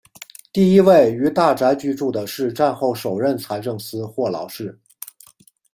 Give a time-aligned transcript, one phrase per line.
[0.51, 4.79] 第一位于大宅居住的是战后首任财政司霍劳士。